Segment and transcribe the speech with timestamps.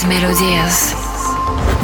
[0.00, 0.92] trance melodies.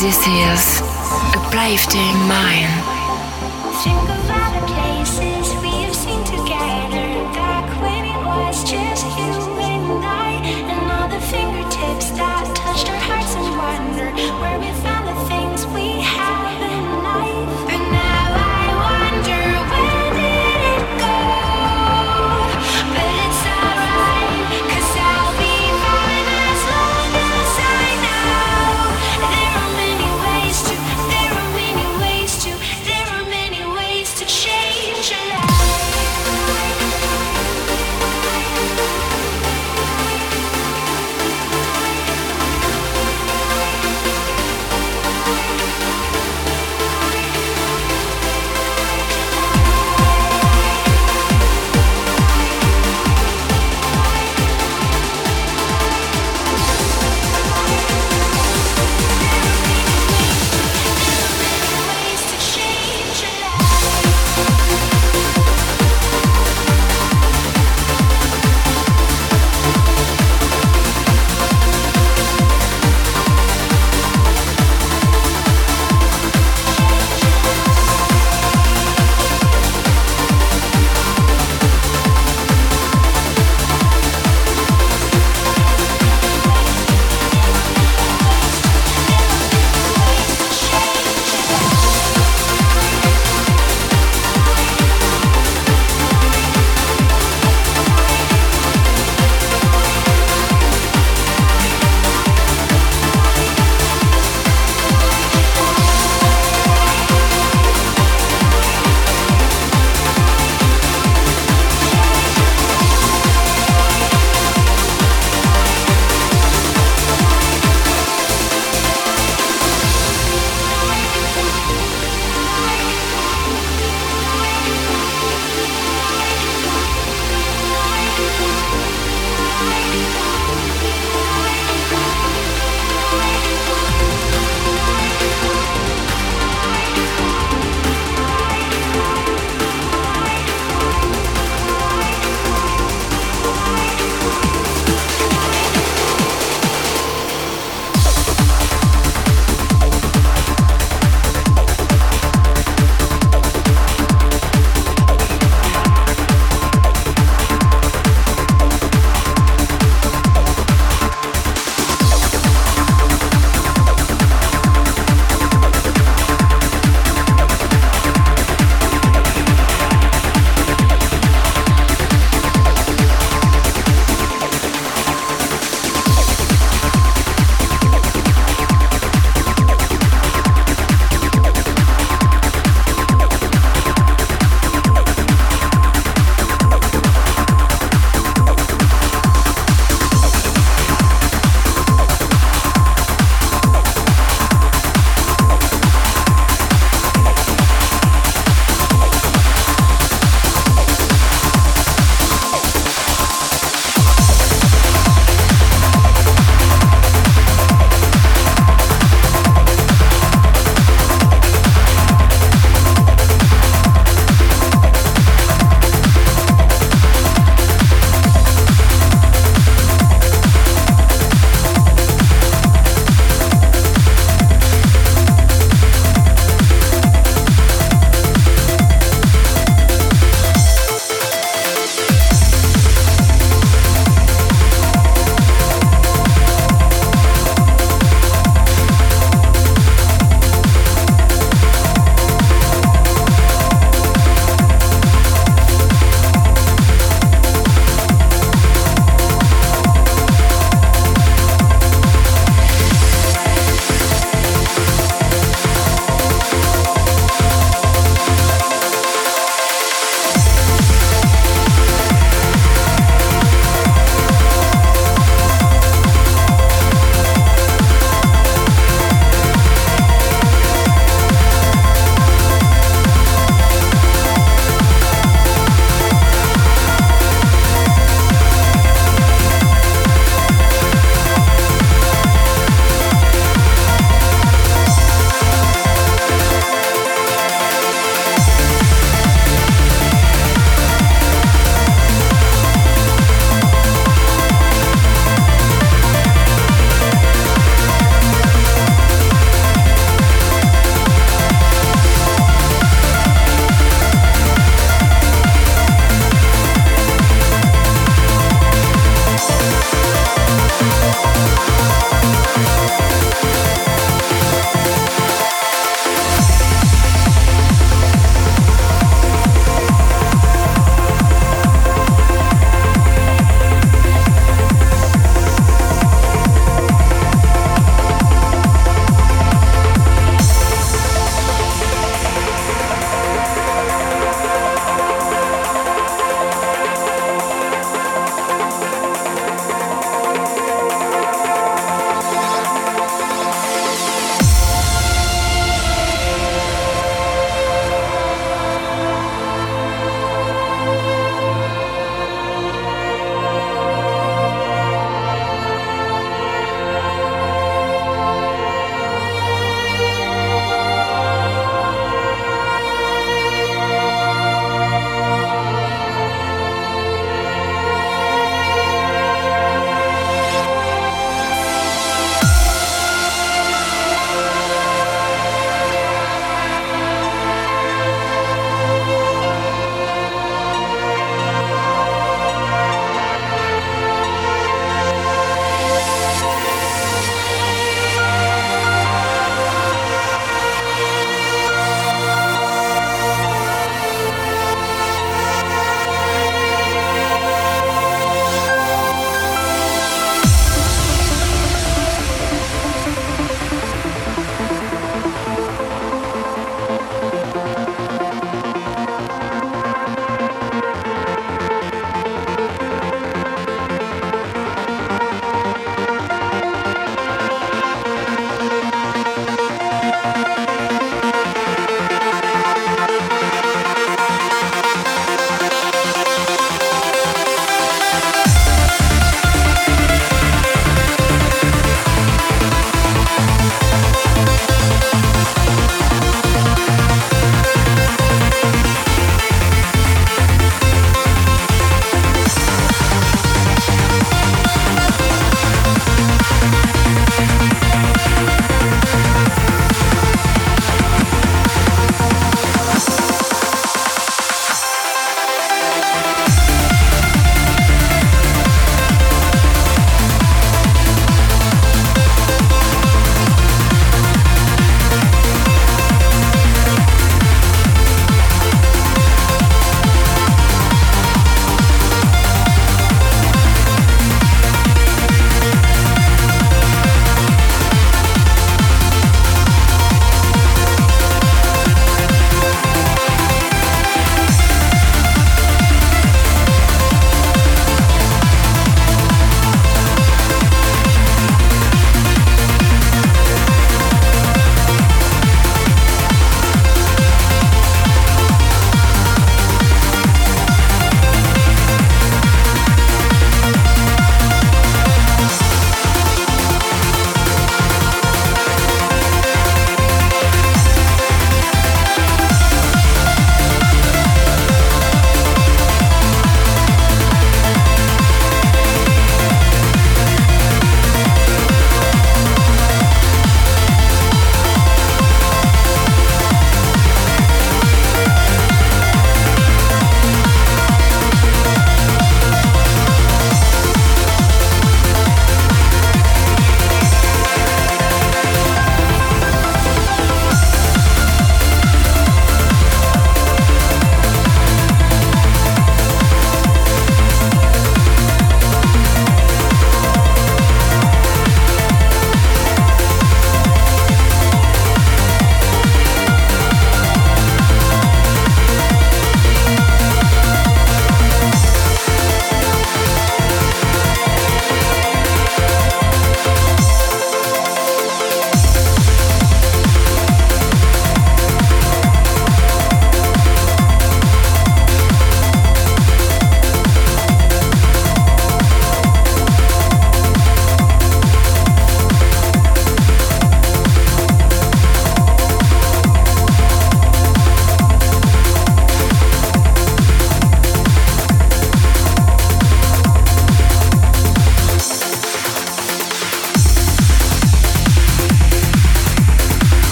[0.00, 4.19] This is a Uplifting Mind.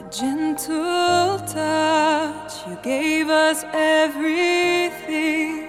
[0.00, 5.67] A gentle touch, you gave us everything.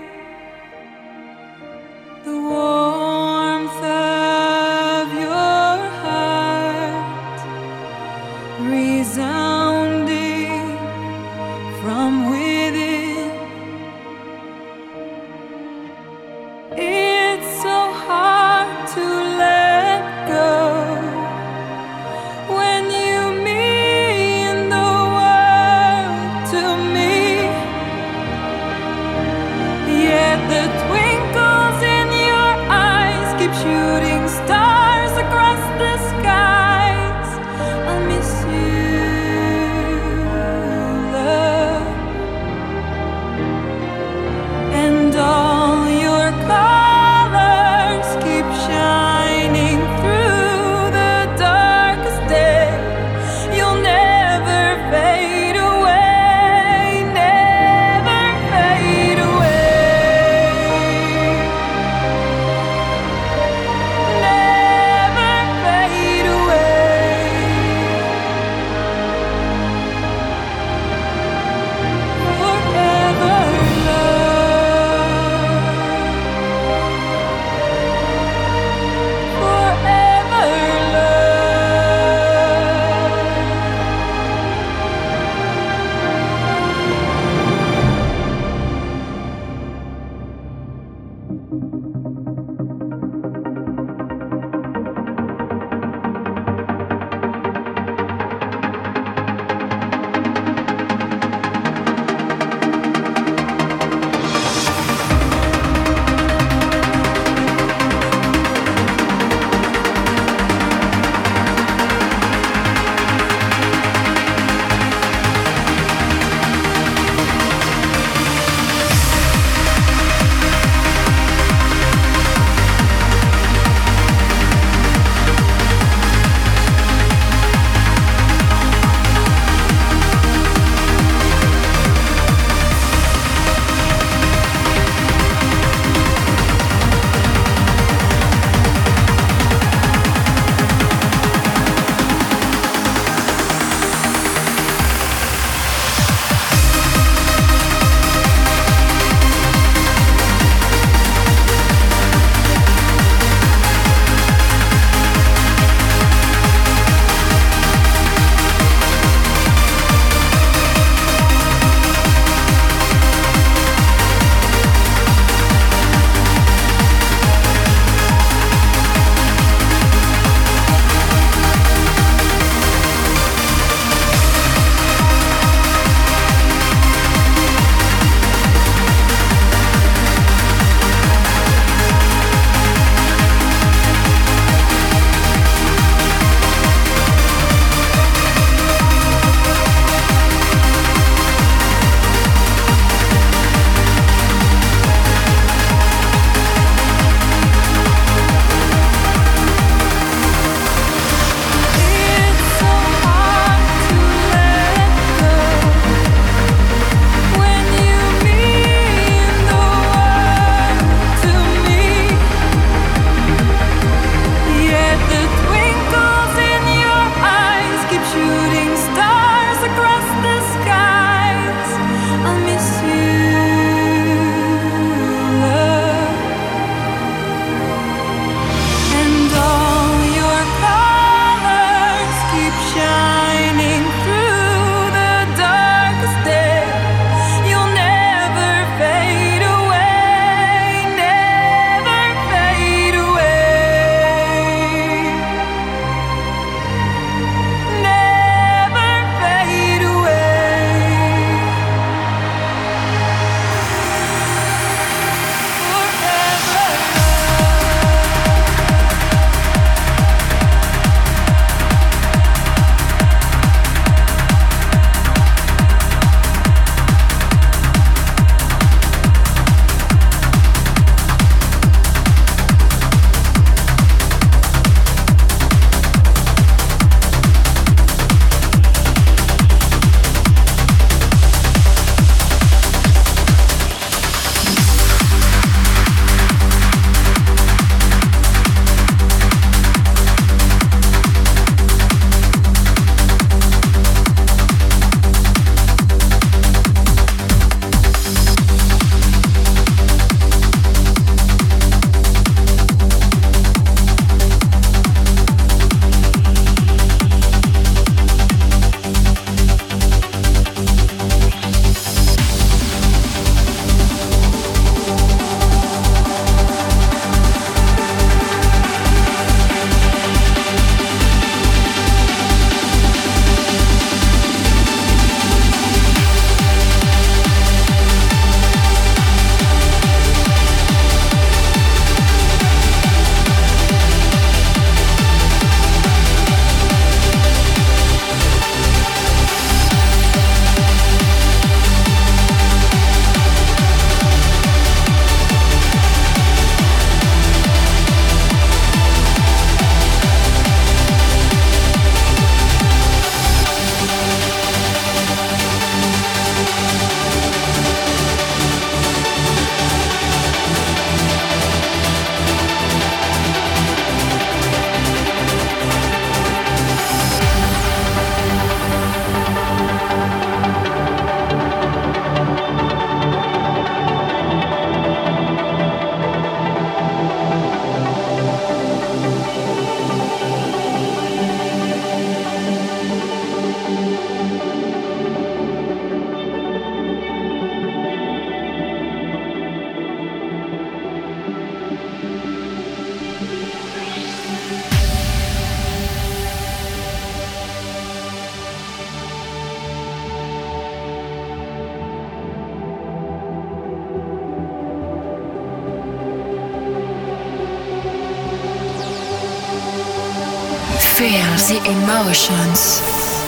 [412.49, 412.81] Emotions.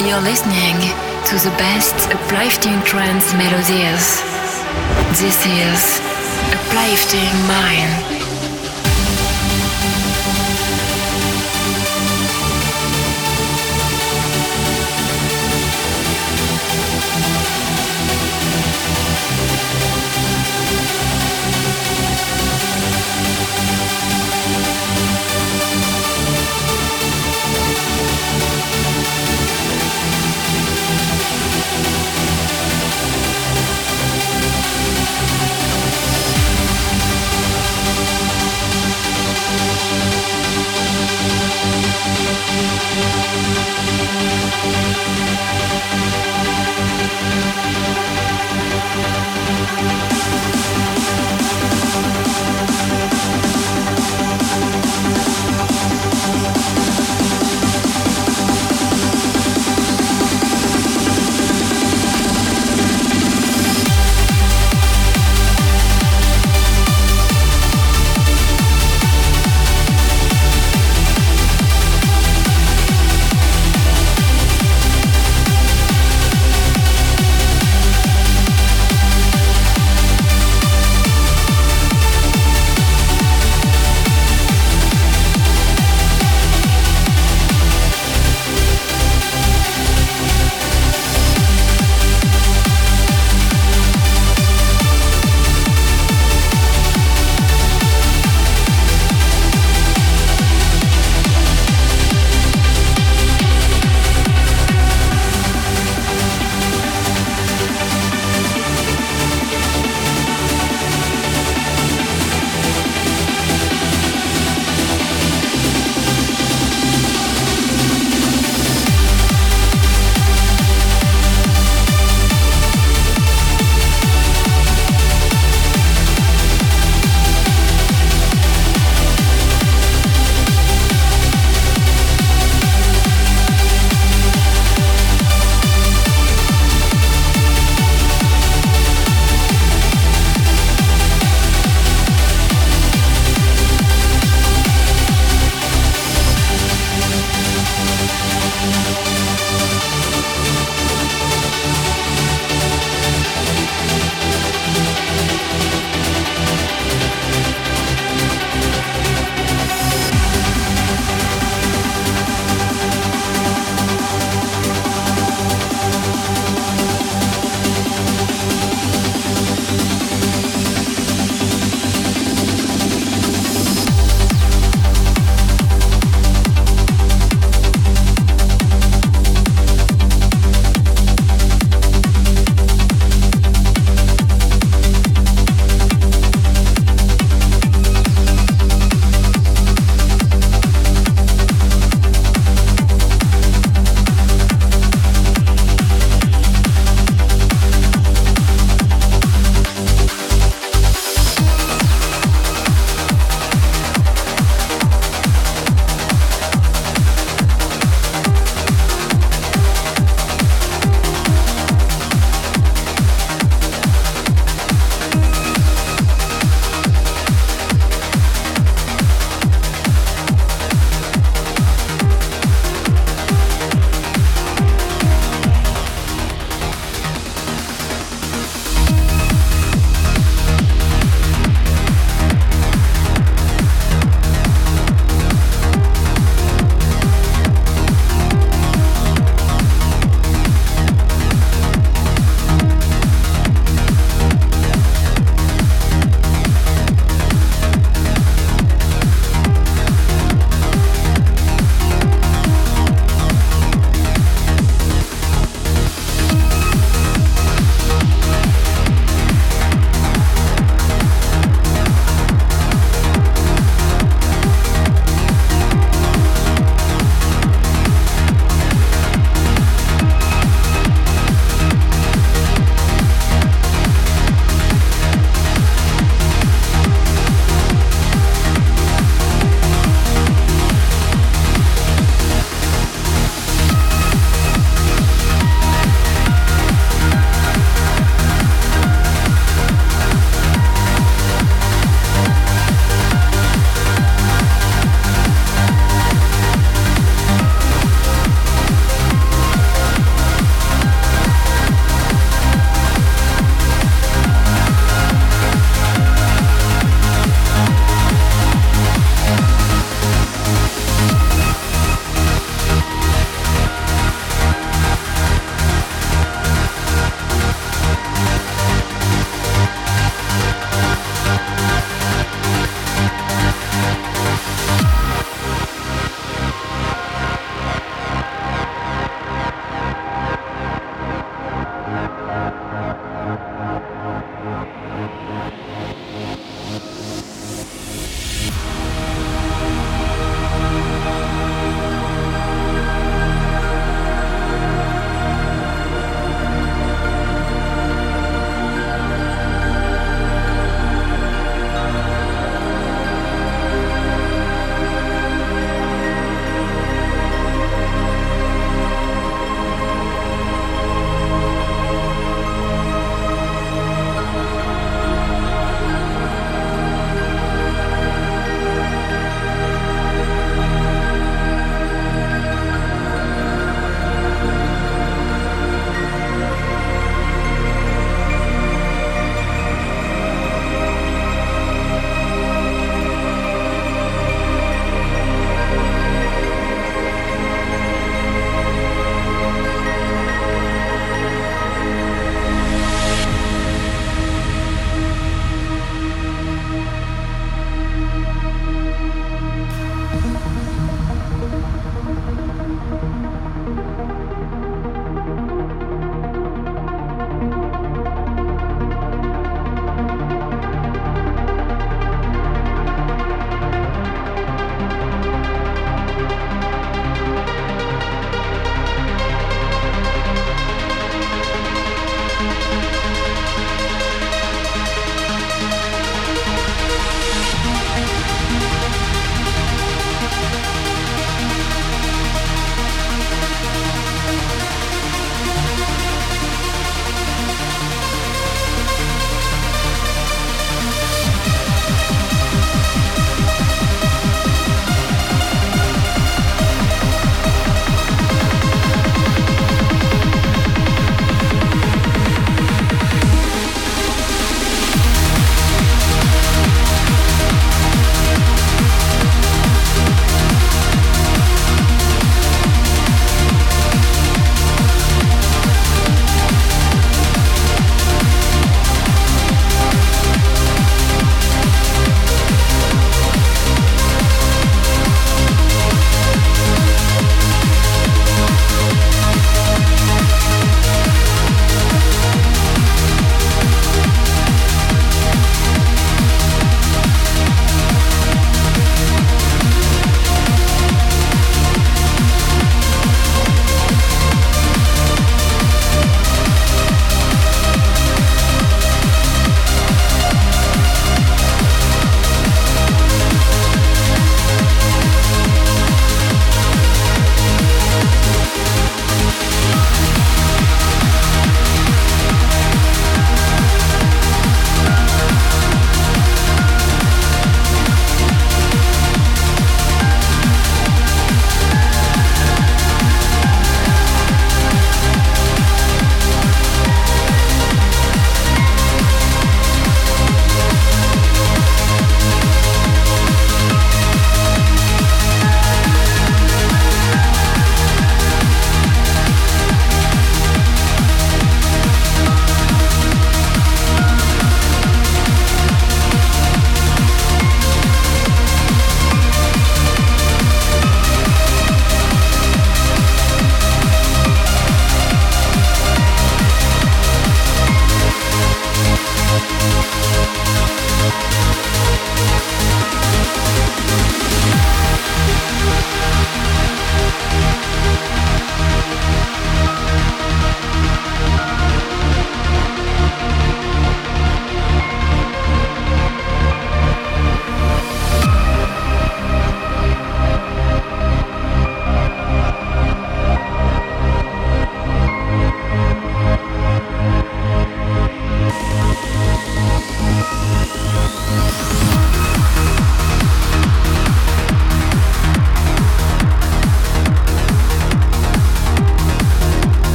[0.00, 0.76] You're listening
[1.26, 4.22] to the best uplifting trance melodies.
[5.20, 6.00] This is
[6.52, 8.21] Uplifting Mind.